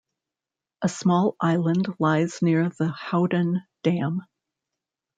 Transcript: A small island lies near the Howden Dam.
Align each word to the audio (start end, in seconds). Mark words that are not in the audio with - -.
A 0.81 0.89
small 0.89 1.35
island 1.39 1.85
lies 1.99 2.41
near 2.41 2.69
the 2.69 2.87
Howden 2.89 3.61
Dam. 3.83 4.23